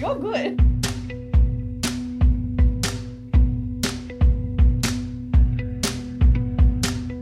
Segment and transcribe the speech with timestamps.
[0.00, 0.58] you're good.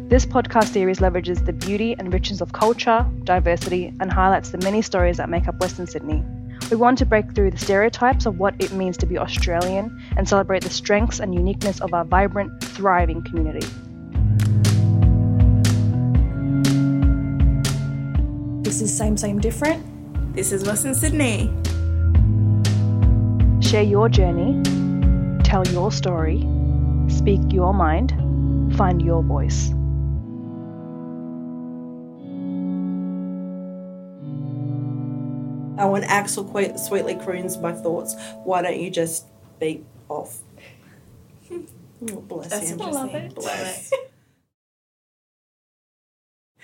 [0.08, 4.80] This podcast series leverages the beauty and richness of culture, diversity, and highlights the many
[4.80, 6.22] stories that make up Western Sydney.
[6.70, 10.28] We want to break through the stereotypes of what it means to be Australian and
[10.28, 13.66] celebrate the strengths and uniqueness of our vibrant, thriving community.
[18.64, 19.84] This is same, same, different.
[20.34, 21.52] This is Western Sydney.
[23.60, 24.62] Share your journey,
[25.42, 26.48] tell your story,
[27.08, 28.14] speak your mind,
[28.74, 29.68] find your voice.
[35.76, 39.26] Oh, when Axl quite sweetly croons my thoughts, why don't you just
[39.60, 40.38] beat off?
[42.12, 42.80] Oh, bless That's him.
[42.80, 43.02] interesting.
[43.02, 43.34] love it.
[43.34, 43.90] Bless.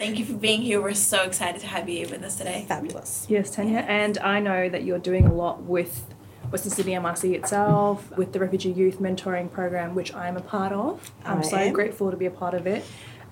[0.00, 0.80] Thank you for being here.
[0.80, 2.64] We're so excited to have you with us today.
[2.66, 3.26] Fabulous.
[3.28, 3.80] Yes, Tanya.
[3.80, 6.06] And I know that you're doing a lot with
[6.50, 11.12] Western Sydney MRC itself, with the Refugee Youth Mentoring Program, which I'm a part of.
[11.26, 11.74] I'm I so am.
[11.74, 12.82] grateful to be a part of it.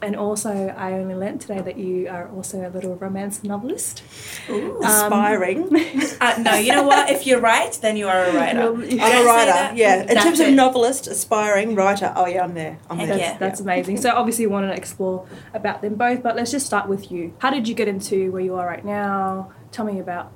[0.01, 4.03] And also, I only learnt today that you are also a little romance novelist.
[4.49, 4.81] Ooh.
[4.83, 5.69] Aspiring.
[6.21, 7.09] Uh, no, you know what?
[7.11, 8.73] If you're right, then you are a writer.
[8.73, 9.75] I'm a writer.
[9.77, 10.01] Yeah.
[10.01, 10.53] In That's terms of it.
[10.55, 12.79] novelist, aspiring, writer, oh yeah, I'm there.
[12.91, 13.19] I'm Heck there.
[13.19, 13.39] yeah.
[13.39, 13.99] That's amazing.
[13.99, 17.35] So obviously, you want to explore about them both, but let's just start with you.
[17.39, 19.53] How did you get into where you are right now?
[19.71, 20.33] Tell me about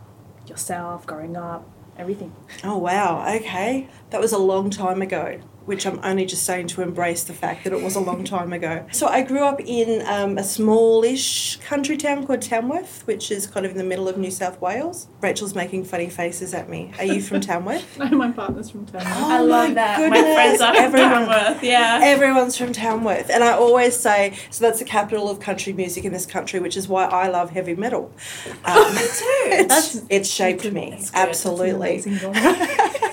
[0.46, 2.32] yourself, growing up, everything.
[2.62, 3.88] Oh wow, okay.
[4.10, 7.64] That was a long time ago, which I'm only just saying to embrace the fact
[7.64, 8.84] that it was a long time ago.
[8.92, 13.64] So I grew up in um, a smallish country town called Tamworth, which is kind
[13.64, 15.06] of in the middle of New South Wales.
[15.20, 16.92] Rachel's making funny faces at me.
[16.98, 17.98] Are you from Tamworth?
[18.02, 19.06] No, my partner's from Tamworth.
[19.06, 19.98] I Oh love my that.
[20.00, 21.62] My goodness, friends are from Tamworth.
[21.62, 22.00] Yeah.
[22.02, 23.30] Everyone's from Tamworth.
[23.30, 26.76] And I always say, so that's the capital of country music in this country, which
[26.76, 28.12] is why I love heavy metal.
[28.64, 29.06] Um, Me too.
[29.52, 31.18] it's, it's shaped me, That's good.
[31.28, 32.02] absolutely.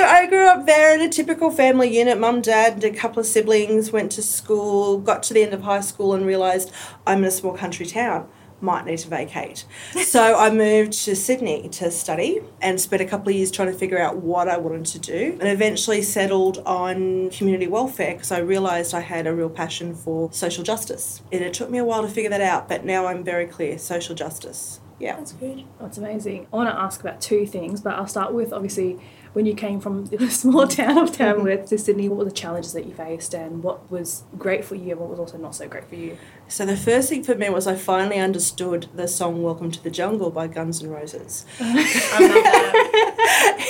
[0.00, 0.08] Amazing genre.
[0.08, 2.18] so I grew up there in a typical family unit.
[2.18, 5.62] Mum, dad, and a couple of siblings went to school, got to the end of
[5.62, 6.72] high school, and realised
[7.06, 8.28] I'm in a small country town.
[8.62, 9.64] Might need to vacate.
[10.04, 13.78] So I moved to Sydney to study and spent a couple of years trying to
[13.78, 18.38] figure out what I wanted to do and eventually settled on community welfare because I
[18.38, 21.22] realised I had a real passion for social justice.
[21.32, 23.78] And it took me a while to figure that out, but now I'm very clear
[23.78, 24.80] social justice.
[24.98, 25.16] Yeah.
[25.16, 25.64] That's good.
[25.80, 26.46] That's amazing.
[26.52, 28.98] I want to ask about two things, but I'll start with obviously
[29.32, 32.72] when you came from the small town of Tamworth to Sydney, what were the challenges
[32.72, 35.68] that you faced and what was great for you and what was also not so
[35.68, 36.18] great for you?
[36.48, 39.90] So the first thing for me was I finally understood the song "Welcome to the
[39.90, 41.46] Jungle" by Guns N' Roses.
[41.60, 41.72] I
[42.20, 42.89] love that.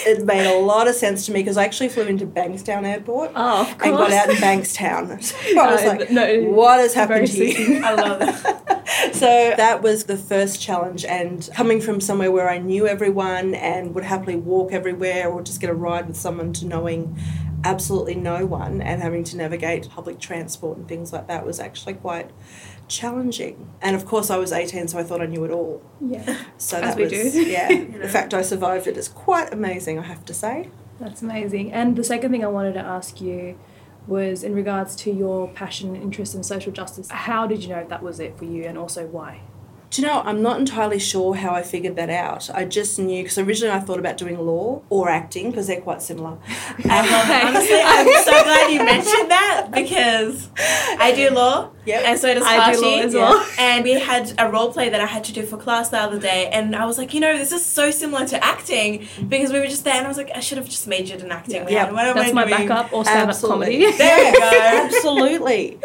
[0.06, 3.32] It made a lot of sense to me because I actually flew into Bankstown Airport
[3.34, 5.22] Oh, of and got out in Bankstown.
[5.22, 8.86] So I was Uh, like, no, "What has happened here?" I love that.
[9.12, 13.94] so that was the first challenge, and coming from somewhere where I knew everyone and
[13.94, 17.18] would happily walk everywhere or just get a ride with someone to knowing
[17.62, 21.92] absolutely no one and having to navigate public transport and things like that was actually
[21.92, 22.30] quite
[22.90, 23.70] challenging.
[23.80, 25.80] And of course, I was 18, so I thought I knew it all.
[26.00, 27.42] Yeah, So that we was, do.
[27.50, 27.68] yeah.
[27.68, 27.98] know.
[28.00, 30.68] The fact I survived it is quite amazing, I have to say.
[30.98, 31.72] that's amazing.
[31.72, 33.58] And the second thing I wanted to ask you
[34.06, 37.08] was in regards to your passion and interest in social justice.
[37.10, 39.40] How did you know that was it for you and also why?
[39.90, 42.48] Do you know, I'm not entirely sure how I figured that out.
[42.54, 46.00] I just knew, because originally I thought about doing law or acting, because they're quite
[46.00, 46.38] similar.
[46.84, 47.44] I love it.
[47.44, 51.70] Honestly, I'm so glad you mentioned that because I do law.
[51.86, 52.02] Yep.
[52.04, 53.46] And so does I do as well.
[53.58, 56.18] And we had a role play that I had to do for class the other
[56.18, 59.58] day, and I was like, you know, this is so similar to acting because we
[59.58, 61.68] were just there, and I was like, I should have just majored in acting.
[61.68, 61.84] Yeah.
[61.86, 61.94] man.
[61.94, 62.68] What am That's I my doing?
[62.68, 63.90] backup or stand up comedy.
[63.92, 64.50] There you go.
[64.84, 65.78] Absolutely.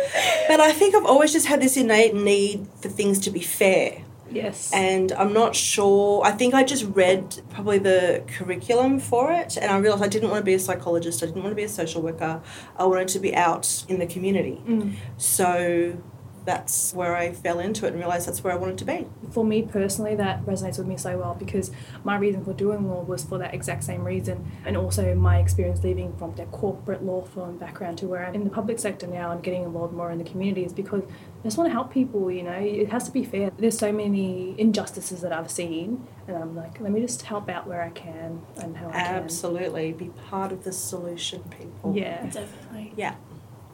[0.47, 4.05] But I think I've always just had this innate need for things to be fair.
[4.35, 4.72] Yes.
[4.73, 6.23] And I'm not sure.
[6.23, 10.29] I think I just read probably the curriculum for it, and I realized I didn't
[10.29, 11.23] want to be a psychologist.
[11.23, 12.41] I didn't want to be a social worker.
[12.78, 14.62] I wanted to be out in the community.
[14.68, 14.95] Mm.
[15.18, 15.98] So
[16.45, 19.07] that's where I fell into it and realized that's where I wanted to be.
[19.31, 21.71] for me personally, that resonates with me so well because
[22.03, 25.83] my reason for doing law was for that exact same reason, and also my experience
[25.83, 29.31] leaving from the corporate law firm background to where I'm in the public sector now
[29.31, 32.31] and getting involved more in the community is because I just want to help people.
[32.31, 33.51] You know, it has to be fair.
[33.57, 37.68] There's so many injustices that I've seen, and I'm like, let me just help out
[37.68, 39.24] where I can and how I can.
[39.24, 39.91] Absolutely.
[39.94, 41.94] Be part of the solution, people.
[41.95, 42.24] Yeah.
[42.25, 42.94] Definitely.
[42.95, 43.15] Yeah,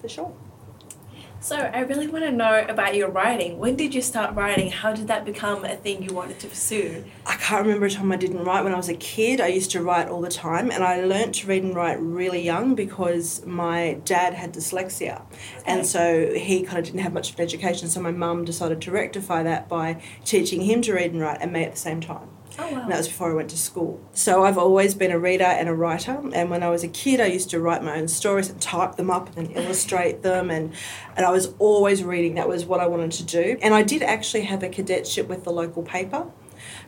[0.02, 0.34] for sure.
[1.44, 3.58] So I really want to know about your writing.
[3.58, 4.70] When did you start writing?
[4.70, 7.04] How did that become a thing you wanted to pursue?
[7.26, 8.64] I can't remember a time I didn't write.
[8.64, 11.34] When I was a kid, I used to write all the time, and I learnt
[11.36, 15.24] to read and write really young because my dad had dyslexia,
[15.66, 17.90] and so he kind of didn't have much of an education.
[17.90, 21.52] So my mum decided to rectify that by teaching him to read and write and
[21.52, 22.30] me at the same time.
[22.60, 22.82] Oh wow.
[22.82, 24.00] And that was before I went to school.
[24.14, 26.22] So I've always been a reader and a writer.
[26.34, 28.96] And when I was a kid, I used to write my own stories and type
[28.96, 30.50] them up and illustrate them.
[30.52, 30.74] And,
[31.16, 32.36] and I was always reading.
[32.36, 33.58] That was what I wanted to do.
[33.62, 36.28] And I did actually have a cadetship with the local paper.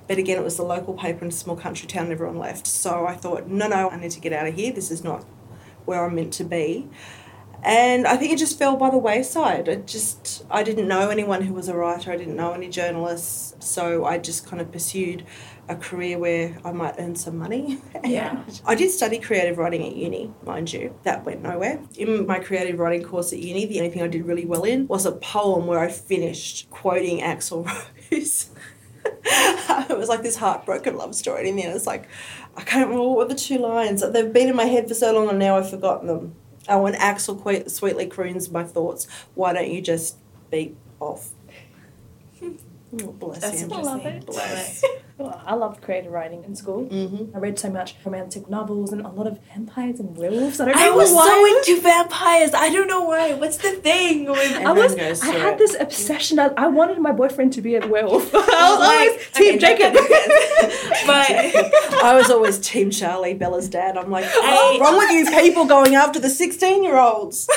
[0.07, 2.67] But again, it was the local paper in a small country town, and everyone left.
[2.67, 4.71] So I thought, no, no, I need to get out of here.
[4.71, 5.23] This is not
[5.85, 6.89] where I'm meant to be.
[7.65, 9.69] And I think it just fell by the wayside.
[9.69, 13.55] It just, I didn't know anyone who was a writer, I didn't know any journalists.
[13.65, 15.25] So I just kind of pursued
[15.69, 17.79] a career where I might earn some money.
[18.03, 18.43] Yeah.
[18.65, 20.93] I did study creative writing at uni, mind you.
[21.03, 21.79] That went nowhere.
[21.95, 24.87] In my creative writing course at uni, the only thing I did really well in
[24.87, 27.65] was a poem where I finished quoting Axl
[28.11, 28.49] Rose.
[29.25, 31.47] it was like this heartbroken love story.
[31.47, 32.09] And in the it's like,
[32.57, 34.03] I can't remember what were the two lines.
[34.11, 36.35] They've been in my head for so long and now I've forgotten them.
[36.69, 39.07] Oh, and Axl quite sweetly croons my thoughts.
[39.35, 40.17] Why don't you just
[40.51, 41.29] beat off?
[43.01, 43.69] Oh, bless That's him.
[43.69, 44.23] love it.
[44.23, 44.83] Bless.
[45.23, 46.85] Well, I loved creative writing in school.
[46.85, 47.33] Mm-hmm.
[47.33, 50.59] I read so much romantic novels and a lot of vampires and werewolves.
[50.59, 51.25] I don't I know was why.
[51.63, 52.53] so into vampires.
[52.53, 53.33] I don't know why.
[53.33, 54.95] What's the thing with I was.
[55.23, 55.57] I had it.
[55.59, 56.39] this obsession.
[56.39, 58.35] I, I wanted my boyfriend to be a werewolf.
[58.35, 59.93] I was like, always Team okay, Jacob.
[61.07, 63.97] but I was always Team Charlie, Bella's dad.
[63.97, 67.47] I'm like, I- what's wrong with you people going after the 16 year olds?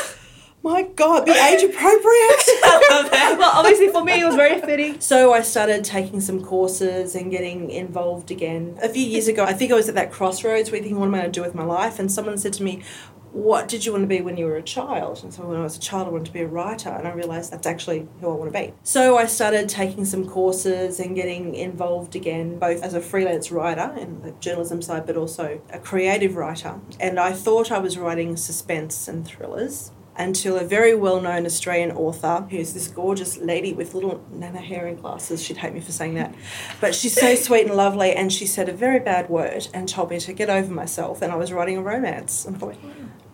[0.67, 2.45] My God, be age appropriate.
[3.39, 5.01] well, obviously for me it was very fitting.
[5.07, 8.77] So I started taking some courses and getting involved again.
[8.83, 11.15] A few years ago, I think I was at that crossroads where thinking, what am
[11.15, 12.01] I going to do with my life?
[12.01, 12.83] And someone said to me,
[13.31, 15.23] what did you want to be when you were a child?
[15.23, 17.13] And so when I was a child, I wanted to be a writer, and I
[17.13, 18.73] realised that's actually who I want to be.
[18.83, 23.95] So I started taking some courses and getting involved again, both as a freelance writer
[23.99, 26.81] in the journalism side, but also a creative writer.
[26.99, 31.93] And I thought I was writing suspense and thrillers until a very well known Australian
[31.93, 35.93] author, who's this gorgeous lady with little nana hair and glasses, she'd hate me for
[35.93, 36.35] saying that,
[36.81, 40.11] but she's so sweet and lovely, and she said a very bad word and told
[40.11, 42.45] me to get over myself, and I was writing a romance.
[42.45, 42.77] And I thought,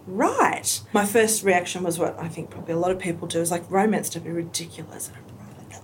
[0.06, 0.80] right.
[0.92, 3.68] My first reaction was what I think probably a lot of people do is like,
[3.70, 5.10] romance to be ridiculous.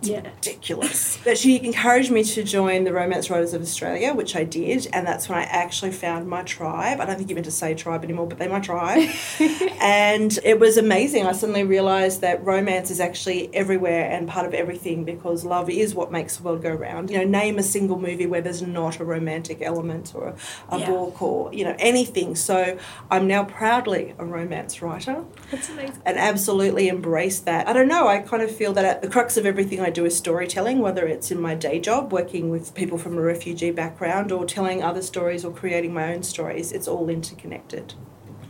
[0.03, 0.21] Yeah.
[0.23, 1.19] ridiculous.
[1.25, 5.07] but she encouraged me to join the Romance Writers of Australia, which I did, and
[5.07, 7.01] that's when I actually found my tribe.
[7.01, 9.09] I don't think you meant to say tribe anymore, but they're my tribe.
[9.81, 11.27] and it was amazing.
[11.27, 15.95] I suddenly realised that romance is actually everywhere and part of everything because love is
[15.95, 17.11] what makes the world go round.
[17.11, 20.37] You know, name a single movie where there's not a romantic element or a,
[20.75, 20.87] a Yeah.
[20.91, 22.35] book or, you know, anything.
[22.35, 22.79] So
[23.11, 26.01] I'm now proudly a romance writer That's amazing.
[26.05, 27.69] and absolutely embrace that.
[27.69, 30.05] I don't know, I kind of feel that at the crux of everything I do
[30.05, 34.33] is storytelling, whether it's in my day job, working with people from a refugee background,
[34.33, 36.73] or telling other stories or creating my own stories.
[36.73, 37.95] It's all interconnected.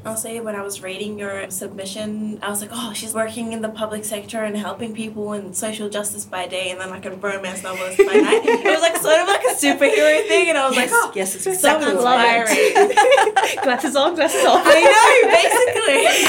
[0.04, 3.62] I'll say when I was reading your submission, I was like, oh, she's working in
[3.62, 7.10] the public sector and helping people and social justice by day and then like a
[7.10, 8.42] romance novelist by night.
[8.44, 11.34] It was like sort of like a superhero thing, and I was like, oh, yes,
[11.34, 12.88] it's so exactly I inspiring.
[13.64, 14.62] glasses on, glasses off.
[14.64, 15.30] I know,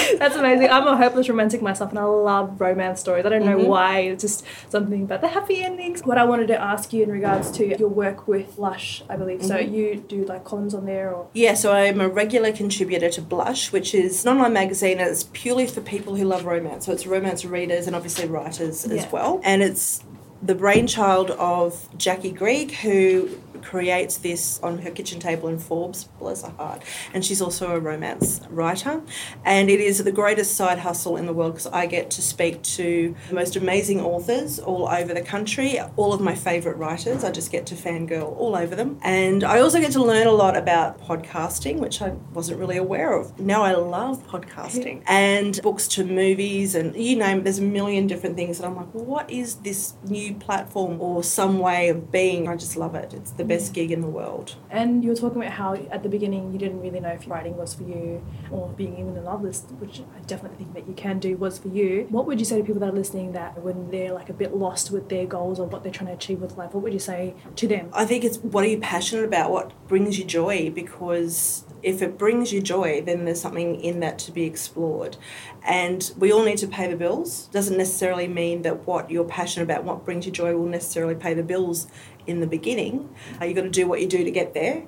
[0.08, 0.18] basically.
[0.18, 0.70] That's amazing.
[0.70, 3.26] I'm a hopeless romantic myself and I love romance stories.
[3.26, 3.68] I don't know Mhm.
[3.68, 6.02] why, it's just something about the happy endings.
[6.04, 9.44] What I wanted to ask you in regards to your work with Blush, I believe.
[9.44, 9.72] So Mhm.
[9.72, 13.59] you do like columns on there or Yeah, so I'm a regular contributor to Blush,
[13.72, 16.86] which is an online magazine it's purely for people who love romance.
[16.86, 18.96] So it's romance readers and obviously writers Yeah.
[19.04, 19.42] as well.
[19.44, 20.02] And it's
[20.42, 23.30] the brainchild of Jackie Greig, who
[23.64, 26.84] creates this on her kitchen table in Forbes, bless her heart.
[27.14, 29.02] And she's also a romance writer.
[29.46, 32.62] And it is the greatest side hustle in the world because I get to speak
[32.64, 37.24] to the most amazing authors all over the country, all of my favourite writers.
[37.24, 39.00] I just get to fangirl all over them.
[39.04, 43.14] And I also get to learn a lot about podcasting, which I wasn't really aware
[43.14, 43.40] of.
[43.40, 48.08] Now I love podcasting and books to movies and you name it, there's a million
[48.08, 52.12] different things that I'm like, well, what is this new platform or some way of
[52.12, 52.48] being?
[52.48, 53.14] I just love it.
[53.14, 54.56] It's the best gig in the world.
[54.70, 57.58] And you were talking about how at the beginning you didn't really know if writing
[57.58, 61.20] was for you or being even a novelist, which I definitely think that you can
[61.20, 62.08] do was for you.
[62.10, 64.56] What would you say to people that are listening that when they're like a bit
[64.56, 67.00] lost with their goals or what they're trying to achieve with life, what would you
[67.00, 67.90] say to them?
[67.94, 69.52] I think it's what are you passionate about?
[69.52, 70.70] What brings you joy?
[70.70, 75.18] Because if it brings you joy, then there's something in that to be explored.
[75.64, 77.48] And we all need to pay the bills.
[77.48, 81.34] Doesn't necessarily mean that what you're passionate about, what brings you joy, will necessarily pay
[81.34, 81.88] the bills
[82.30, 83.14] in the beginning.
[83.42, 84.84] Uh, you've got to do what you do to get there.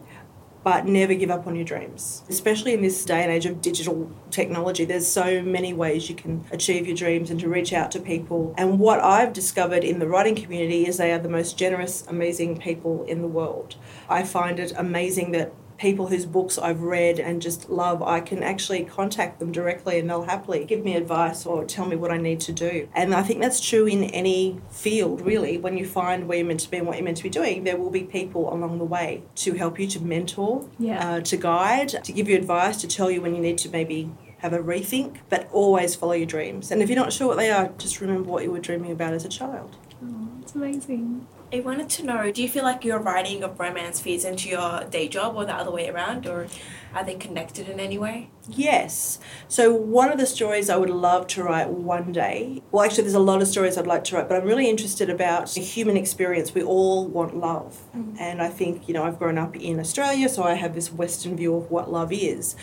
[0.63, 2.21] but never give up on your dreams.
[2.29, 6.45] Especially in this day and age of digital technology, there's so many ways you can
[6.51, 8.53] achieve your dreams and to reach out to people.
[8.57, 12.59] And what I've discovered in the writing community is they are the most generous, amazing
[12.59, 13.75] people in the world.
[14.07, 18.43] I find it amazing that people whose books I've read and just love, I can
[18.43, 22.17] actually contact them directly and they'll happily give me advice or tell me what I
[22.17, 22.87] need to do.
[22.93, 25.57] And I think that's true in any field, really.
[25.57, 27.63] When you find where you're meant to be and what you're meant to be doing,
[27.63, 31.15] there will be people along the way to help you, to mentor, Yeah.
[31.15, 34.11] uh, to guide, to give you advice, to tell you when you need to maybe
[34.37, 36.69] have a rethink, but always follow your dreams.
[36.71, 39.13] And if you're not sure what they are, just remember what you were dreaming about
[39.13, 39.75] as a child.
[40.03, 41.25] Oh, it's amazing.
[41.53, 44.85] I wanted to know do you feel like your writing of romance feeds into your
[44.85, 46.47] day job or the other way around, or
[46.93, 48.29] are they connected in any way?
[48.47, 49.19] Yes.
[49.49, 52.63] So one of the stories I would love to write one day.
[52.71, 55.09] Well, actually, there's a lot of stories I'd like to write, but I'm really interested
[55.09, 56.55] about the human experience.
[56.55, 58.15] We all want love, mm.
[58.17, 61.35] and I think you know I've grown up in Australia, so I have this Western
[61.35, 62.55] view of what love is.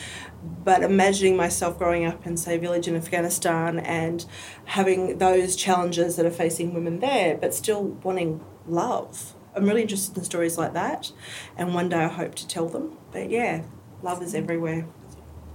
[0.65, 4.25] But imagining myself growing up in say a village in Afghanistan and
[4.65, 9.35] having those challenges that are facing women there, but still wanting love.
[9.55, 11.11] I'm really interested in stories like that,
[11.57, 12.97] and one day I hope to tell them.
[13.13, 13.63] But yeah,
[14.03, 14.87] love is everywhere.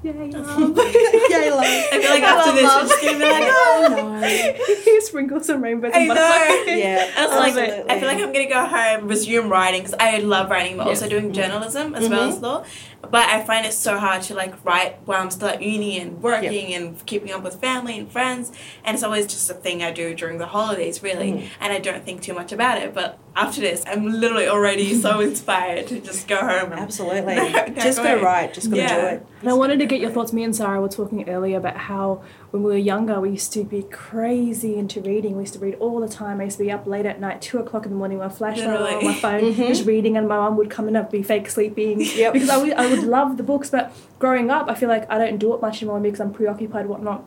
[0.04, 1.64] Yay, Yay, love.
[1.64, 5.00] I feel like after this, we're just gonna be like, oh.
[5.04, 6.78] Sprinkle some rainbows and butterflies.
[6.78, 7.92] Yeah, I was like, absolutely.
[7.92, 11.08] I feel like I'm gonna go home, resume writing because I love writing, but also
[11.08, 12.38] doing journalism as well mm-hmm.
[12.38, 12.66] as law.
[13.10, 16.22] But I find it so hard to like write while I'm still at uni and
[16.24, 18.52] working and keeping up with family and friends.
[18.86, 21.34] And it's always just a thing I do during the holidays, really.
[21.34, 21.48] Mm-hmm.
[21.60, 22.94] And I don't think too much about it.
[22.94, 26.72] But after this, I'm literally already so inspired to just go home.
[26.72, 27.36] And Absolutely.
[27.44, 29.02] No, no, just go gotta write, just gotta Yeah.
[29.02, 29.26] do it.
[29.42, 30.32] And I wanted to get your thoughts.
[30.32, 33.64] Me and Sarah were talking earlier about how when we were younger, we used to
[33.64, 35.38] be crazy into reading.
[35.38, 36.40] We used to read all the time.
[36.40, 38.30] I used to be up late at night, two o'clock in the morning, with a
[38.30, 38.94] flashlight Literally.
[38.94, 39.64] on my phone, mm-hmm.
[39.64, 42.34] just reading, and my mum would come in and be fake sleeping Yep.
[42.34, 43.72] because I would, I would love the books.
[43.72, 46.86] But growing up, I feel like I don't do it much anymore because I'm preoccupied,
[46.86, 47.26] whatnot.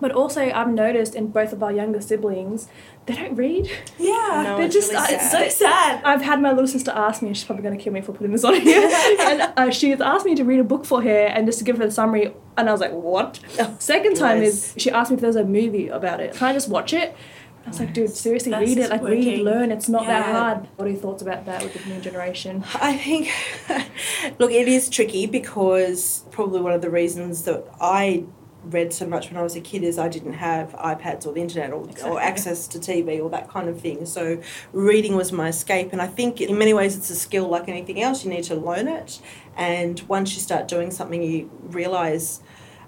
[0.00, 2.68] But also, I've noticed in both of our younger siblings,
[3.06, 3.70] they don't read.
[3.98, 4.12] Yeah.
[4.44, 6.02] No, they're it's just- really uh, It's so sad.
[6.04, 8.32] I've had my little sister ask me, she's probably going to kill me for putting
[8.32, 11.46] this on here, and uh, she's asked me to read a book for her and
[11.46, 13.38] just to give her the summary, and I was like, what?
[13.60, 14.74] Oh, Second time bless.
[14.76, 16.34] is she asked me if there's a movie about it.
[16.34, 17.16] Can I just watch it?
[17.64, 18.80] I was like, dude, seriously, That's read it.
[18.80, 19.70] just Like, read, learn.
[19.72, 20.68] It's not that hard.
[20.76, 22.62] What are your thoughts about that with the new generation?
[22.74, 23.30] I think,
[24.38, 28.24] look, it is tricky because probably one of the reasons that I
[28.64, 31.40] read so much when I was a kid is I didn't have iPads or the
[31.40, 32.10] internet or, Exactly.
[32.10, 34.06] or access to TV or that kind of thing.
[34.06, 34.40] So
[34.72, 35.92] reading was my escape.
[35.92, 38.24] And I think in many ways it's a skill like anything else.
[38.24, 39.20] You need to learn it.
[39.56, 42.40] And once you start doing something, you realize.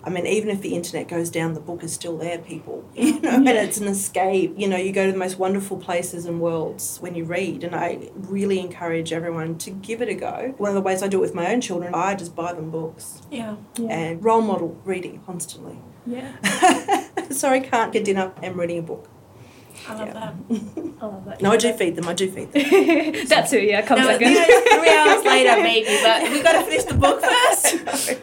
[0.06, 2.84] I mean, even if the internet goes down, the book is still there, people.
[2.94, 4.54] You know, and it's an escape.
[4.56, 7.74] You know, you go to the most wonderful places and worlds when you read, and
[7.74, 10.54] I really encourage everyone to give it a go.
[10.58, 12.70] One of the ways I do it with my own children, I just buy them
[12.70, 13.56] books Yeah.
[13.78, 13.88] Yeah.
[13.90, 15.78] and role model reading constantly.
[16.06, 16.36] yeah.
[17.30, 18.32] Sorry, can't get dinner.
[18.42, 19.08] I'm reading a book.
[19.88, 20.12] I love Yeah.
[20.14, 20.34] that.
[21.00, 21.42] I love that.
[21.42, 22.08] No, I do feed them.
[22.08, 22.62] I do feed them.
[23.28, 24.34] That's it, yeah, come No, second.
[24.34, 28.18] three hours later, maybe, but we've gotta finish the book first.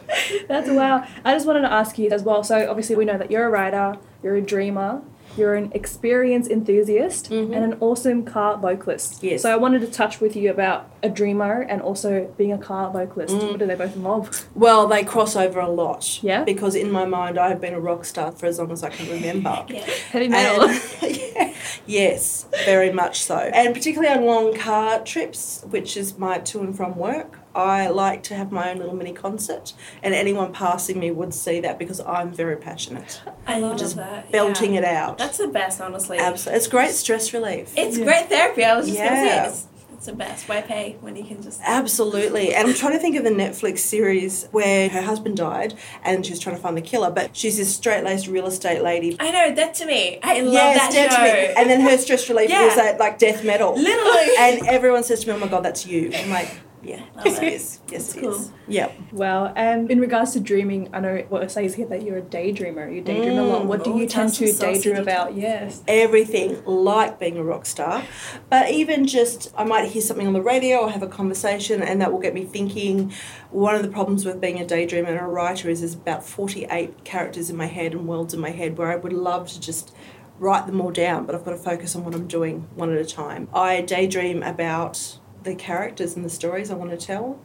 [0.48, 1.06] That's wow.
[1.24, 2.42] I just wanted to ask you as well.
[2.44, 5.02] So obviously we know that you're a writer, you're a dreamer,
[5.36, 7.54] you're an experience enthusiast, Mhm.
[7.54, 9.22] and an awesome car vocalist.
[9.22, 9.42] Yes.
[9.42, 12.90] So I wanted to touch with you about a dreamer and also being a car
[12.90, 13.34] vocalist.
[13.34, 13.50] Mm.
[13.50, 14.46] What do they both involve?
[14.54, 16.22] Well, they cross over a lot.
[16.22, 16.44] Yeah?
[16.44, 18.90] Because in my mind, I have been a rock star for as long as I
[18.90, 19.64] can remember.
[19.68, 19.84] Yeah.
[20.10, 20.68] Heavy metal.
[20.68, 20.80] And-
[21.36, 21.52] yeah,
[21.86, 23.36] yes, very much so.
[23.36, 28.22] And particularly on long car trips, which is my to and from work, I like
[28.24, 32.00] to have my own little mini concert, and anyone passing me would see that because
[32.00, 33.20] I'm very passionate.
[33.46, 34.30] I love Just that.
[34.32, 34.80] belting yeah.
[34.80, 35.18] it out.
[35.18, 36.18] That's the best, honestly.
[36.18, 37.72] Absolutely, it's great stress relief.
[37.76, 38.04] It's Yeah.
[38.04, 38.64] great therapy.
[38.64, 40.48] I was just gonna say it's, it's the best.
[40.48, 42.54] Why pay when you can just Absolutely.
[42.54, 46.32] And I'm trying to think of the Netflix series where her husband died and she
[46.32, 49.16] was trying to find the killer, but she's this straight laced real estate lady.
[49.20, 50.18] I know, that to Me.
[50.22, 51.22] I love yes, that Dead to show.
[51.22, 51.54] Me.
[51.56, 52.66] And then her stress relief Yeah.
[52.66, 53.74] was that like death metal.
[53.74, 54.36] Literally.
[54.38, 56.10] And everyone says to me, Oh my god, that's you.
[56.14, 56.50] I'm like,
[56.84, 57.52] Yeah, yes it.
[57.52, 57.80] is.
[57.90, 58.34] Yes it cool.
[58.34, 58.52] is.
[58.68, 58.92] Yep.
[59.12, 59.52] Wow.
[59.56, 62.94] And in regards to dreaming, I know what it says here that you're a daydreamer.
[62.94, 63.62] You daydream a lot.
[63.62, 63.66] Mm.
[63.66, 65.34] What do Oh, you tend to daydream about?
[65.34, 65.82] Yes.
[65.88, 68.02] everything like being a rock star.
[68.50, 72.00] But even just, I might hear something on the radio or have a conversation, and
[72.00, 73.12] that will get me thinking.
[73.50, 77.04] One of the problems with being a daydreamer and a writer is there's about 48
[77.04, 79.94] characters in my head and worlds in my head where I would love to just
[80.40, 82.98] write them all down, but I've got to focus on what I'm doing one at
[83.00, 83.48] a time.
[83.54, 87.38] I daydream about the characters and the stories I want to tell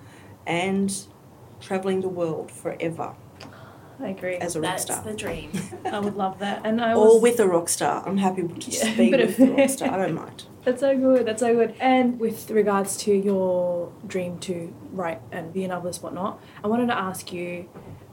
[0.47, 0.91] and
[1.61, 3.13] traveling the world forever
[4.01, 4.35] I agree.
[4.37, 5.03] as a rock That's star.
[5.03, 5.51] the dream.
[5.85, 6.61] I would love that.
[6.63, 8.01] And I was Or with a rock star.
[8.07, 9.89] I'm happy to just Yeah, be with of- the rock star.
[9.91, 10.45] I don't mind.
[10.63, 11.25] That's so good.
[11.25, 11.75] That's so good.
[11.79, 16.87] And with regards to your dream to write and be a novelist, whatnot, I wanted
[16.87, 17.69] to ask you,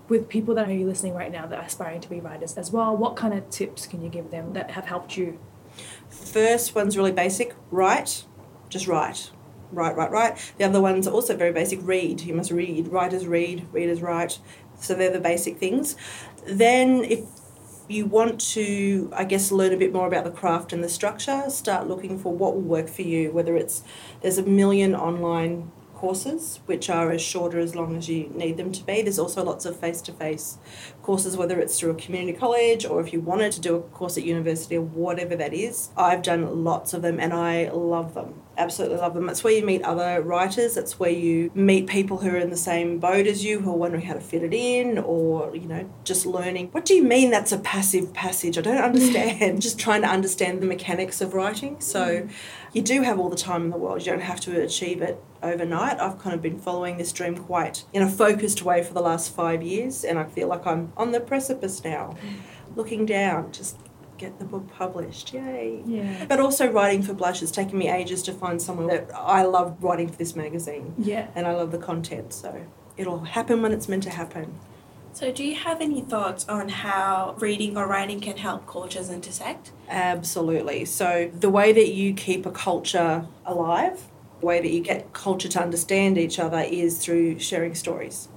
[0.08, 2.96] with people that are listening right now that are aspiring to be writers as well,
[2.96, 5.38] what kind of tips can you give them that have helped you?
[6.08, 7.54] First one's really basic.
[7.72, 8.24] Write,
[8.68, 9.30] just write.
[9.72, 10.52] Write, write, write.
[10.58, 11.80] The other one's are also very basic.
[11.82, 12.20] Read.
[12.22, 12.88] You must read.
[12.88, 13.66] Writers read.
[13.72, 14.38] Readers write.
[14.80, 15.96] So they're the basic things.
[16.46, 17.20] Then if
[17.88, 21.44] you want to, I guess, learn a bit more about the craft and the structure,
[21.48, 23.32] start looking for what will work for you.
[23.32, 23.82] Whether it's
[24.22, 28.56] there's a million online courses which are as short or as long as you need
[28.58, 29.02] them to be.
[29.02, 30.58] There's also lots of face to face
[31.02, 34.18] courses, whether it's through a community college or if you wanted to do a course
[34.18, 35.90] at university or whatever that is.
[35.96, 39.28] I've done lots of them and I love them absolutely love them.
[39.28, 40.76] It's where you meet other writers.
[40.76, 43.76] It's where you meet people who are in the same boat as you, who are
[43.76, 46.68] wondering how to fit it in, or you know, just learning.
[46.72, 48.58] What do you mean that's a passive passage?
[48.58, 49.62] I don't understand.
[49.66, 51.80] just trying to understand the mechanics of writing.
[51.80, 52.30] So, mm.
[52.72, 54.04] you do have all the time in the world.
[54.04, 56.00] You don't have to achieve it overnight.
[56.00, 59.34] I've kind of been following this dream quite in a focused way for the last
[59.34, 62.76] five years, and I feel like I'm on the precipice now, mm.
[62.76, 63.76] looking down, just
[64.18, 65.32] get the book published.
[65.32, 65.82] Yay.
[65.86, 66.24] Yeah.
[66.26, 67.42] But also writing for Blush.
[67.42, 70.94] It's taken me ages to find someone that I love writing for this magazine.
[70.98, 71.28] Yeah.
[71.34, 72.32] And I love the content.
[72.32, 74.58] So it'll happen when it's meant to happen.
[75.16, 79.72] So, do you have any thoughts on how reading or writing can help cultures intersect?
[79.88, 80.84] Absolutely.
[80.84, 84.02] So the way that you keep a culture alive,
[84.40, 88.28] the way that you get culture to understand each other is through sharing stories.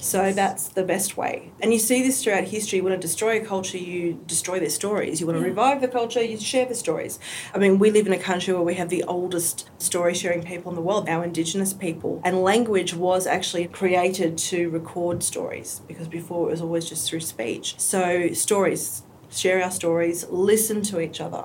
[0.00, 1.52] So that's the best way.
[1.60, 2.78] And you see this throughout history.
[2.78, 5.20] You want to destroy a culture, you destroy their stories.
[5.20, 5.46] You want to mm.
[5.46, 5.50] Yeah.
[5.50, 7.18] revive the culture, you share the stories.
[7.54, 10.70] I mean, we live in a country where we have the oldest story sharing people
[10.70, 12.20] in the world, our Indigenous people.
[12.24, 17.20] And language was actually created to record stories because before it was always just through
[17.20, 17.78] speech.
[17.78, 21.44] So, stories, share our stories, listen to each other.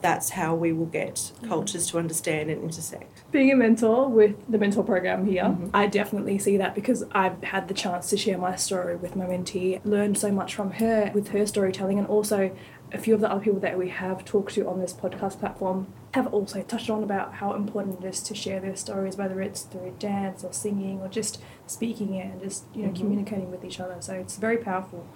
[0.00, 3.22] That's how we will get cultures to understand and intersect.
[3.32, 5.70] Being a mentor with the mentor program here, mm-hmm.
[5.74, 9.24] I definitely see that because I've had the chance to share my story with my
[9.24, 12.56] mentee, learned so much from her with her storytelling, and also
[12.92, 15.92] a few of the other people that we have talked to on this podcast platform
[16.14, 19.62] have also touched on about how important it is to share their stories, whether it's
[19.62, 23.00] through dance or singing or just speaking it and just you know mm-hmm.
[23.00, 23.96] communicating with each other.
[24.00, 25.06] So it's very powerful.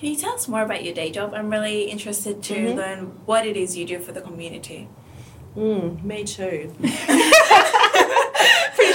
[0.00, 1.34] Can you tell us more about your day job?
[1.34, 2.74] I'm really interested to Mhm.
[2.76, 4.88] learn what it is you do for the community.
[5.54, 6.72] Mm, me too.
[6.80, 6.96] Pretty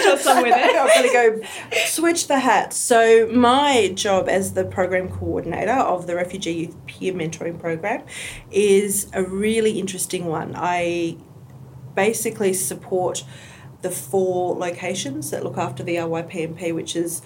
[0.02, 0.82] sure somewhere there.
[0.82, 1.48] I'm going to go
[1.86, 2.74] switch the hat.
[2.74, 8.02] So, my job as the program coordinator of the Refugee Youth Peer Mentoring Program
[8.52, 10.56] is a really interesting one.
[10.58, 11.18] I
[11.94, 13.24] basically support
[13.84, 17.22] the four locations that look after the RYPMP, which is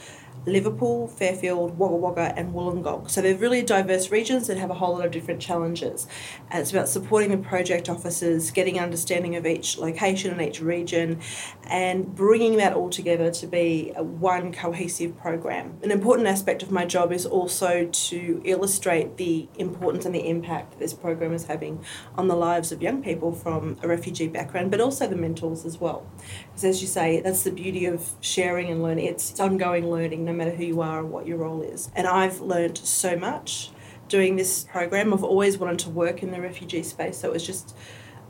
[0.46, 3.10] Liverpool, Fairfield, Wagga Wagga, and Wollongong.
[3.10, 6.08] So they're really diverse regions that have a whole lot of different challenges.
[6.50, 11.20] And it's about supporting the project officers, getting understanding of each location and each region,
[11.65, 15.78] and bringing that all together to be one cohesive program.
[15.84, 20.72] An important aspect of my job is also to illustrate the importance and the impact
[20.72, 21.84] that this program is having
[22.15, 25.80] on the lives of young people from a refugee background, but also the mentors as
[25.80, 26.10] well.
[26.48, 29.06] Because as you say, that's the beauty of sharing and learning.
[29.06, 31.90] It's, it's ongoing learning, no matter who you are or what your role is.
[31.96, 33.72] And I've learned so much
[34.08, 35.14] doing this program.
[35.14, 37.76] I've always wanted to work in the refugee space, so it was just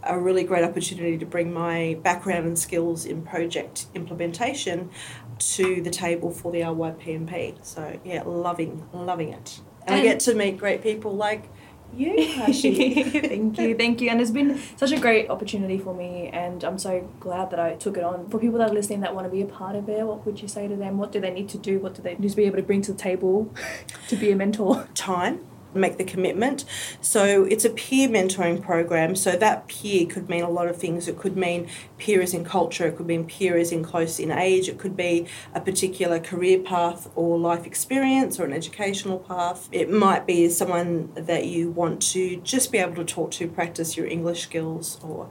[0.03, 4.89] a really great opportunity to bring my background and skills in project implementation
[5.37, 7.65] to the table for the RYPMP.
[7.65, 9.61] So yeah, loving, loving it.
[9.85, 11.49] And, I get to meet great people like
[11.95, 13.03] you, Hashi.
[13.03, 14.09] thank you, thank you.
[14.09, 17.75] And it's been such a great opportunity for me, and I'm so glad that I
[17.75, 18.29] took it on.
[18.29, 20.41] For people that are listening that want to be a part of it, what would
[20.41, 20.97] you say to them?
[20.97, 21.79] What do they need to do?
[21.79, 23.53] What do they need to be able to bring to the table
[24.07, 24.87] to be a mentor?
[24.93, 26.65] time make the commitment.
[27.01, 29.15] So it's a peer mentoring program.
[29.15, 31.07] So that peer could mean a lot of things.
[31.07, 32.87] It could mean peers in culture.
[32.87, 34.67] It could mean peers in close in age.
[34.67, 39.69] It could be a particular career path or life experience or an educational path.
[39.71, 43.97] It might be someone that you want to just be able to talk to practice
[43.97, 45.29] your english skills or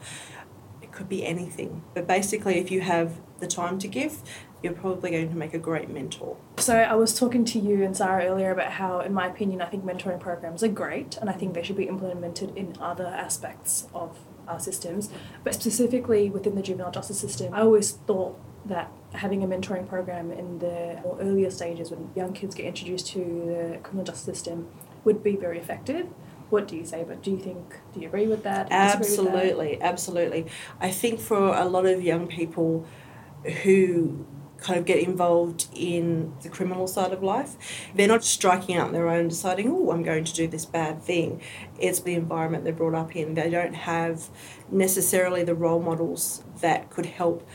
[0.83, 1.83] it could be anything.
[1.94, 4.22] But basically if you have the time to give
[4.62, 7.97] you're probably going to make a great mentor So I was talking to you and
[7.97, 11.33] Sarah earlier about how, in my opinion, I think mentoring programs are great, and I
[11.33, 14.18] think they should be implemented in other aspects of
[14.49, 15.11] our systems,
[15.44, 17.55] but specifically within the juvenile justice system.
[17.55, 22.33] I always thought that having a mentoring program in the more earlier stages when young
[22.33, 24.68] kids get introduced to the criminal justice system
[25.05, 26.07] would be very effective.
[26.51, 27.05] What do you say?
[27.07, 27.79] But do you think?
[27.92, 28.71] Do you agree with that?
[28.71, 29.38] Disagree with that?
[29.38, 30.47] Absolutely, absolutely.
[30.81, 32.87] I think for a lot of young people
[33.62, 34.27] who
[34.61, 37.57] kind of get involved in the criminal side of life.
[37.94, 41.03] They're not striking out on their own, deciding, oh, I'm going to do this bad
[41.03, 41.40] thing.
[41.79, 43.35] It's the environment they're brought up in.
[43.35, 44.29] They don't have
[44.71, 47.47] necessarily the role models that could help.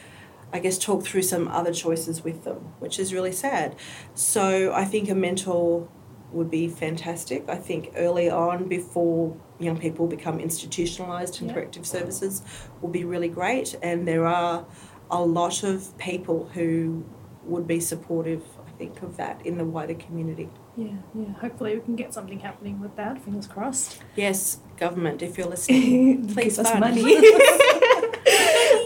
[0.51, 3.75] I guess talk through some other choices with them, which is really sad.
[4.13, 5.89] So I think a mentor
[6.31, 7.43] would be fantastic.
[7.47, 11.53] I think early on, before young people become institutionalised in Yeah.
[11.53, 12.41] corrective services,
[12.81, 13.75] will be really great.
[13.81, 14.65] And there are
[15.13, 17.05] a lot of people who
[17.45, 20.49] would be supportive, I think, of that in the wider community.
[20.75, 21.33] Yeah, yeah.
[21.33, 23.21] Hopefully we can get something happening with that.
[23.21, 24.01] Fingers crossed.
[24.15, 26.79] Yes, government, if you're listening, please fund.
[26.79, 27.03] money.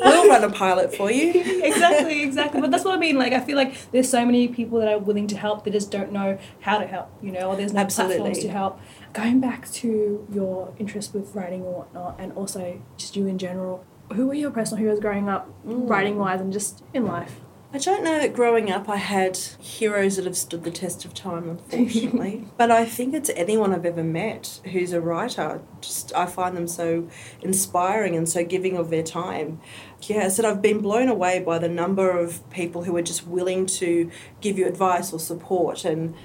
[0.04, 1.32] we'll run a pilot for you.
[1.63, 2.60] exactly, exactly.
[2.60, 3.18] But that's what I mean.
[3.18, 5.63] Like, I feel like there's so many people that are willing to help.
[5.63, 7.10] They just don't know how to help.
[7.22, 8.18] You know, or there's no Absolutely.
[8.18, 8.80] platforms to help.
[9.13, 13.86] Going back to your interest with writing and whatnot, and also just you in general.
[14.13, 15.89] Who were your personal heroes growing up, Mm.
[15.89, 17.41] writing wise, and just in life?
[17.74, 21.13] I don't know that growing up I had heroes that have stood the test of
[21.13, 22.46] time, unfortunately.
[22.58, 25.60] but I think it's anyone I've ever met who's a writer.
[25.82, 27.10] Just I find them so
[27.41, 29.60] inspiring and so giving of their time.
[30.04, 33.65] Yeah, so I've been blown away by the number of people who are just willing
[33.65, 36.15] to give you advice or support, and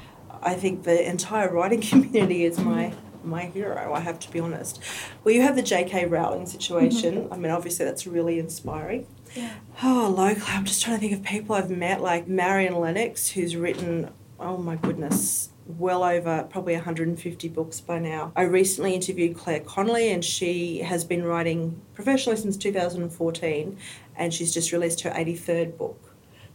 [0.43, 3.93] I think the entire writing community is my my hero.
[3.93, 4.81] I have to be honest.
[5.25, 6.07] Well, you have the J.K.
[6.07, 7.23] Rowling situation.
[7.23, 7.33] Mm-hmm.
[7.33, 9.07] I mean, obviously that's really inspiring.
[9.35, 9.55] Yeah.
[9.83, 13.57] Oh, locally, I'm just trying to think of people I've met, like Marion Lennox, who's
[13.57, 18.33] written, oh my goodness, well over probably 150 books by now.
[18.37, 23.79] I recently interviewed Clare Connelly, and she has been writing professionally since 2014,
[24.17, 26.12] and she's just released her 83rd book.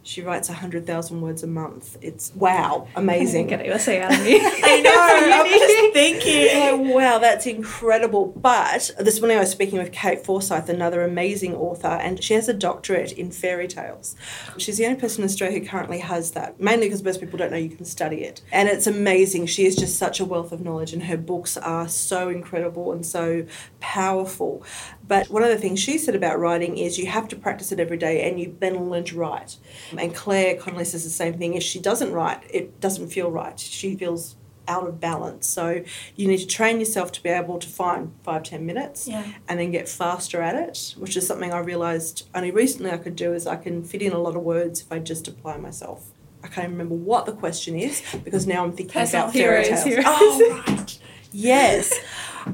[0.08, 1.98] She writes 100,000 words a month.
[2.02, 3.48] It's wow, amazing.
[3.48, 4.40] Get it, say out of me.
[4.42, 4.94] I know.
[4.96, 8.28] I'm just thinking, like, wow, that's incredible.
[8.28, 12.48] But this morning I was speaking with Kate Forsyth, another amazing author, and she has
[12.48, 14.16] a doctorate in fairy tales.
[14.58, 17.52] She's the only person in Australia who currently has that, mainly because most people don't
[17.52, 18.42] know you can study it.
[18.54, 19.48] And it's amazing.
[19.48, 23.06] She is just such a wealth of knowledge, and her books are so incredible and
[23.06, 23.46] so
[23.82, 24.64] powerful.
[25.08, 27.80] But one of the things she said about writing is you have to practice it
[27.80, 29.56] every day and you then learn to write.
[29.98, 31.54] And Clare Connelly says the same thing.
[31.54, 33.58] If she doesn't write, it doesn't feel right.
[33.60, 34.36] She feels
[34.68, 35.48] out of balance.
[35.48, 35.82] So
[36.18, 39.24] you need to train yourself to be able to find five, ten minutes Yeah.
[39.48, 43.16] and then get faster at it, which is something I realised only recently I could
[43.16, 46.08] do is I can fit in a lot of words if I just apply myself.
[46.44, 49.64] I can't even remember what the question is because now I'm thinking Personal about fairy
[49.64, 49.84] tales.
[49.86, 50.06] heroes.
[50.08, 51.00] Oh right.
[51.32, 51.94] Yes.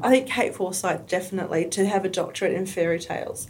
[0.01, 3.47] I think Kate Forsyth definitely to have a doctorate in fairy tales.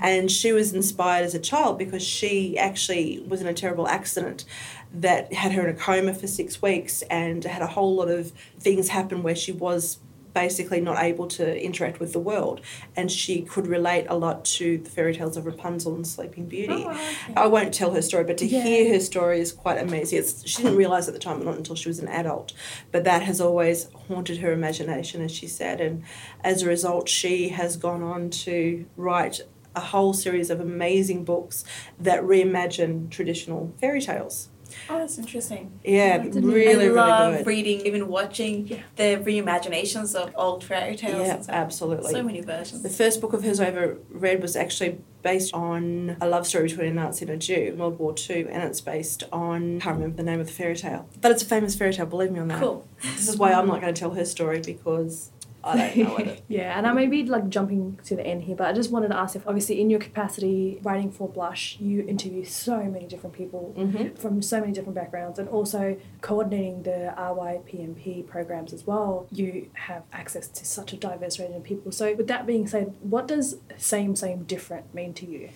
[0.00, 4.44] And she was inspired as a child because she actually was in a terrible accident
[4.92, 8.32] that had her in a coma for six weeks and had a whole lot of
[8.58, 9.98] things happen where she was
[10.40, 12.60] basically not able to interact with the world.
[12.94, 16.84] And she could relate a lot to the fairy tales of Rapunzel and Sleeping Beauty.
[16.86, 17.32] Oh, okay.
[17.34, 18.62] I won't tell her story, but to Yeah.
[18.62, 20.18] hear her story is quite amazing.
[20.18, 22.52] It's, she didn't realise at the time, not until she was an adult,
[22.92, 25.80] but that has always haunted her imagination, as she said.
[25.80, 26.02] And
[26.44, 29.40] as a result, she has gone on to write
[29.74, 31.64] a whole series of amazing books
[31.98, 34.48] that reimagine traditional fairy tales.
[34.88, 35.78] Oh, that's interesting.
[35.84, 36.50] Yeah, That's amazing.
[36.50, 37.46] really, I love really good.
[37.46, 38.78] reading, even watching Yeah.
[38.96, 41.26] the reimaginations of old fairy tales.
[41.26, 42.12] Yeah, and absolutely.
[42.12, 42.82] So many versions.
[42.82, 46.68] The first book of hers I ever read was actually based on a love story
[46.68, 49.80] between a Nazi and a Jew, in World War Two, and it's based on, I
[49.80, 51.08] can't remember the name of the fairy tale.
[51.20, 52.60] But it's a famous fairy tale, believe me on that.
[52.60, 52.86] Cool.
[53.02, 55.32] This is why I'm not going to tell her story because
[55.66, 56.44] I don't know it.
[56.48, 59.08] yeah, and I may be like jumping to the end here, but I just wanted
[59.08, 63.34] to ask if, obviously, in your capacity writing for Blush, you interview so many different
[63.34, 64.14] people Mm-hmm.
[64.14, 69.26] from so many different backgrounds, and also coordinating the RYPMP programs as well.
[69.32, 71.92] You have access to such a diverse range of people.
[71.92, 75.50] So, with that being said, what does same, same, different mean to you?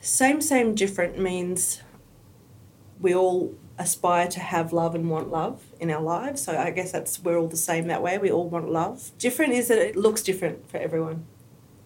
[0.00, 1.82] Same, same, different means
[3.00, 6.42] we all aspire to have love and want love in our lives.
[6.42, 8.18] So I guess that's we're all the same that way.
[8.18, 9.10] We all want love.
[9.18, 11.24] Different is that it looks different for everyone.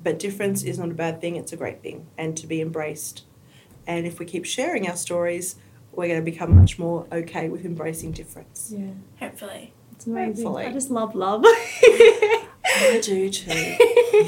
[0.02, 3.24] But difference is not a bad thing, it's a great thing and to be embraced.
[3.86, 5.56] And if we keep sharing our stories,
[5.92, 8.72] we're going to become much more okay with embracing difference.
[8.76, 8.88] Yeah,
[9.20, 9.72] Hopefully.
[9.92, 10.44] it's amazing.
[10.44, 10.66] Hopefully.
[10.66, 11.42] I just love love.
[11.46, 13.76] I do too.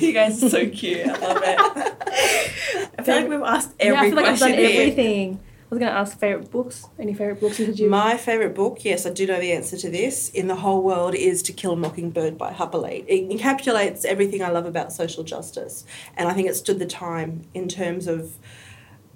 [0.07, 1.07] you guys are so cute.
[1.07, 2.90] I love it.
[2.98, 4.81] I feel like we've asked every yeah, I feel like I've question done here.
[4.81, 5.40] everything.
[5.68, 6.87] I was going to ask favorite books.
[6.96, 7.90] Any favorite books did you?
[7.90, 11.14] My favourite book, yes, I do know the answer to this, in the whole world
[11.16, 13.05] is To Kill a Mockingbird by Harper Lee.
[13.09, 15.85] It encapsulates everything I love about social justice,
[16.16, 18.37] and I think it stood the time in terms of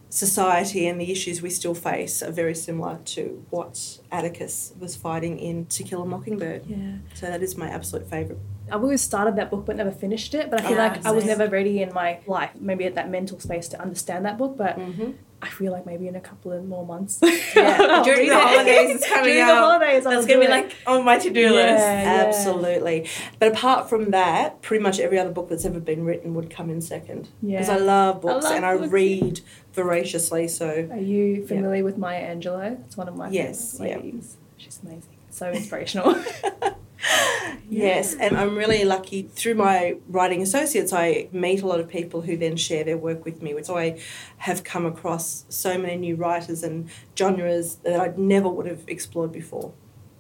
[0.09, 5.39] society and the issues we still face are very similar to what Atticus was fighting
[5.39, 6.67] in To Kill a Mockingbird.
[6.67, 6.97] yeah.
[7.15, 8.41] So that is my absolute favourite.
[8.73, 10.51] I've always started that book but never finished it.
[10.51, 13.09] But I feel Yeah, like I was never ready in my life, maybe at that
[13.09, 14.57] mental space to understand that book.
[14.57, 15.11] But Mm-hmm.
[15.43, 17.19] I feel like maybe in a couple of more months.
[17.23, 18.03] Yeah.
[18.05, 19.47] During the holidays, it's coming During out.
[19.49, 20.51] the holidays, I'll That's gonna be it.
[20.51, 21.57] like on my to-do list.
[21.79, 22.25] Yeah, yeah.
[22.27, 23.09] Absolutely.
[23.39, 26.69] But apart from that, pretty much every other book that's ever been written would come
[26.69, 27.29] in second.
[27.43, 27.75] Because Yeah.
[27.75, 29.41] I love books love and I read
[29.73, 30.47] voraciously.
[30.49, 32.85] So, Are you familiar with Maya Angelou?
[32.85, 33.97] It's one of my Yes, favorite yeah.
[33.97, 34.37] ladies.
[34.59, 35.03] She's amazing.
[35.31, 36.23] So inspirational.
[37.71, 38.15] yes.
[38.15, 42.37] And I'm really lucky through my writing associates, I meet a lot of people who
[42.37, 43.55] then share their work with me.
[43.63, 44.01] So I
[44.39, 49.33] have come across so many new writers and genres that I never would have explored
[49.33, 49.73] before.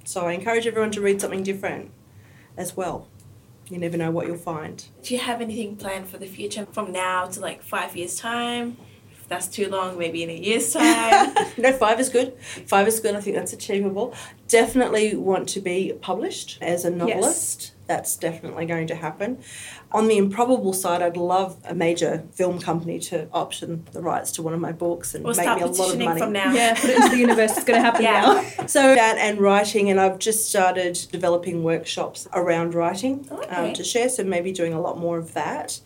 [0.04, 1.90] So I encourage everyone to read something different
[2.56, 3.06] as well.
[3.68, 4.84] You never know what you'll find.
[5.02, 8.76] Do you have anything planned for the future from now to like five years time?
[9.30, 11.32] If that's too long, maybe in a year's time.
[11.56, 12.36] no, five is good.
[12.66, 13.14] Five is good.
[13.14, 14.12] I think that's achievable.
[14.48, 17.70] Definitely want to be published as a novelist.
[17.86, 19.38] That's definitely going to happen.
[19.92, 24.42] On the improbable side, I'd love a major film company to option the rights to
[24.42, 26.20] one of my books and we'll make me a lot of money.
[26.20, 26.52] from now.
[26.52, 27.56] yeah, put it into the universe.
[27.56, 28.42] It's going to happen Yeah.
[28.58, 28.66] now.
[28.66, 33.48] So that and writing, and I've just started developing workshops around writing Okay.
[33.68, 34.08] um, to share.
[34.08, 35.80] So maybe doing a lot more of that.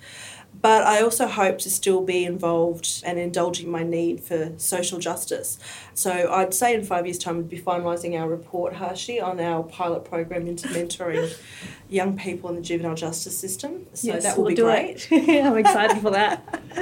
[0.60, 5.58] But I also hope to still be involved and indulging my need for social justice.
[5.92, 9.62] So I'd say in five years' time we'd be finalising our report, Harshi, on our
[9.62, 11.36] pilot program into mentoring
[11.88, 13.86] young people in the juvenile justice system.
[13.92, 15.06] So Yes, that will we'll be great.
[15.12, 16.62] I'm excited for that.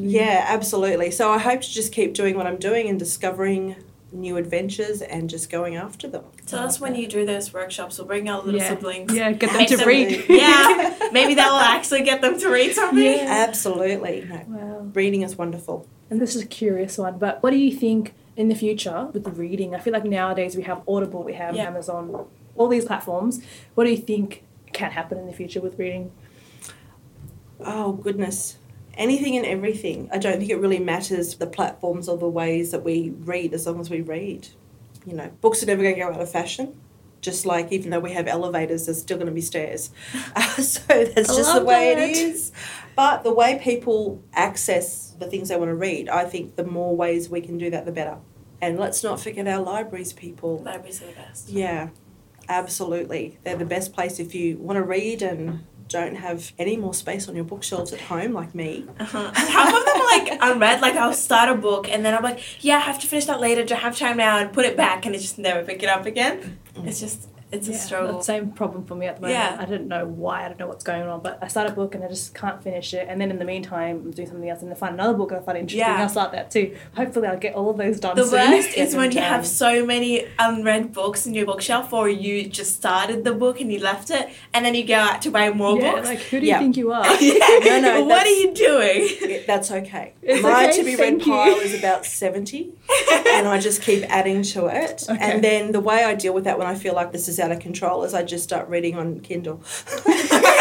[0.00, 1.10] Yeah, absolutely.
[1.10, 3.76] So I hope to just keep doing what I'm doing and discovering
[4.10, 6.24] new adventures and just going after them.
[6.46, 7.98] Tell us when you do those workshops.
[7.98, 8.68] We'll bring our little Yeah.
[8.70, 9.14] siblings.
[9.14, 10.24] Yeah, get them to them- read.
[10.28, 12.98] Yeah, maybe that will actually get them to read something.
[13.04, 13.26] Yeah.
[13.48, 14.26] Absolutely.
[14.28, 14.86] No, Wow.
[14.94, 15.86] reading is wonderful.
[16.10, 19.24] And this is a curious one, but what do you think in the future with
[19.24, 19.74] the reading?
[19.74, 21.66] I feel like nowadays we have Audible, we have Yeah.
[21.66, 23.40] Amazon, all these platforms.
[23.74, 24.42] What do you think
[24.72, 26.12] can happen in the future with reading?
[27.60, 28.56] Oh, goodness.
[28.98, 30.10] Anything and everything.
[30.12, 33.66] I don't think it really matters the platforms or the ways that we read as
[33.66, 34.48] long as we read.
[35.06, 36.78] You know, books are never going to go out of fashion.
[37.20, 39.90] Just like even though we have elevators, there's still going to be stairs.
[40.36, 42.10] Uh, so that's I just the way that.
[42.10, 42.52] it is.
[42.94, 46.96] But the way people access the things they want to read, I think the more
[46.96, 48.18] ways we can do that, the better.
[48.60, 50.58] And let's not forget our libraries, people.
[50.58, 51.48] Libraries are the best.
[51.48, 51.90] Yeah,
[52.48, 53.38] absolutely.
[53.44, 57.28] They're the best place if you want to read and don't have any more space
[57.28, 58.84] on your bookshelves at home, like me.
[59.00, 59.30] Uh-huh.
[59.34, 60.80] Half of them are like unread.
[60.80, 63.40] Like I'll start a book and then I'm like, yeah, I have to finish that
[63.40, 63.64] later.
[63.64, 66.06] Don't have time now, and put it back, and I just never pick it up
[66.06, 66.58] again.
[66.84, 68.18] It's just it's a struggle.
[68.18, 69.38] the same problem for me at the moment.
[69.38, 69.56] Yeah.
[69.58, 71.94] I don't know why, I don't know what's going on, but I start a book
[71.94, 73.06] and I just can't finish it.
[73.08, 75.40] And then in the meantime, I'm doing something else and I find another book I
[75.40, 75.80] find interesting.
[75.80, 76.02] Yeah.
[76.02, 76.76] I'll start that too.
[76.96, 78.50] Hopefully, I'll get all of those done The soon.
[78.50, 79.24] worst is when you done.
[79.32, 83.72] have so many unread books in your bookshelf, or you just started the book and
[83.72, 86.08] you left it, and then you go out to buy more yeah, books.
[86.08, 86.56] like who do Yeah.
[86.58, 87.04] you think you are?
[87.68, 89.42] No, no, what are you doing?
[89.46, 90.14] That's okay.
[90.22, 91.32] It's My okay, to be read thank you.
[91.32, 92.72] pile is about 70,
[93.32, 95.04] and I just keep adding to it.
[95.08, 95.18] Okay.
[95.20, 97.52] And then the way I deal with that when I feel like this is out
[97.52, 99.60] of control as I just start reading on Kindle.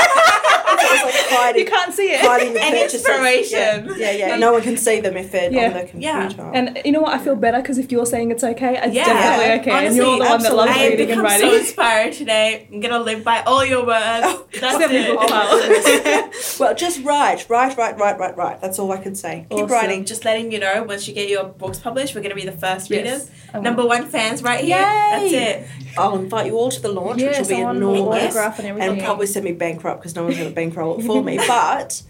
[0.78, 2.22] Like hiding, you can't see it.
[2.22, 3.06] hiding the And purchases.
[3.06, 3.88] inspiration.
[3.98, 4.36] Yeah, yeah, yeah.
[4.38, 5.68] No one can see them if they're Yeah.
[5.68, 6.00] on the computer.
[6.38, 6.52] Yeah.
[6.54, 7.14] And you know what?
[7.14, 9.06] I feel better because if you're saying it's okay, it's Yeah.
[9.06, 9.70] definitely okay.
[9.72, 11.50] and Honestly, you're the one that loves I have reading and become writing.
[11.50, 12.68] so inspired today.
[12.72, 14.26] I'm gonna live by all your words.
[14.28, 14.92] Oh, That's it.
[15.08, 15.48] your book pile.
[15.52, 18.62] Oh, well, just write, write, write, write, write, write.
[18.62, 19.46] That's all I can say.
[19.50, 19.70] Keep Awesome.
[19.70, 20.06] writing.
[20.06, 22.90] Just letting you know, once you get your books published, we're gonna be the first
[22.90, 23.04] Yes.
[23.04, 23.30] readers.
[23.62, 24.78] Number one fans right here.
[24.78, 24.84] Yay!
[25.12, 25.68] That's it.
[25.98, 28.66] I'll invite you all to the launch, Yes, which will be I want enormous, and
[28.66, 28.82] everything.
[28.82, 31.38] and probably send me bankrupt because no one's going to bankroll it for me.
[31.48, 32.04] But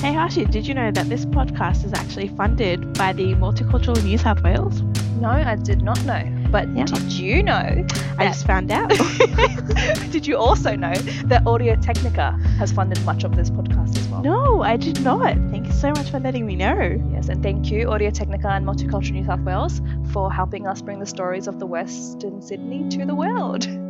[0.00, 4.18] Hey Hashi, did you know that this podcast is actually funded by the Multicultural New
[4.18, 4.82] South Wales?
[5.20, 6.22] No, I did not know.
[6.50, 6.84] But Yeah.
[6.84, 7.84] did you know?
[8.18, 8.88] I just found out.
[10.10, 14.22] did you also know that Audio Technica has funded much of this podcast as well?
[14.22, 15.34] no, I did not.
[15.50, 17.00] Thank you so much for letting me know.
[17.12, 19.80] Yes, and thank you, Audio Technica and Multicultural New South Wales,
[20.12, 23.66] for helping us bring the stories of the Western Sydney to the world.